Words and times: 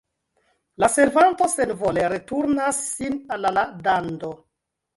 La 0.83 0.87
servanto 0.93 1.45
senvole 1.57 2.07
returnas 2.15 2.81
sin 2.89 3.21
al 3.37 3.49
la 3.59 3.69
dando. 3.89 4.35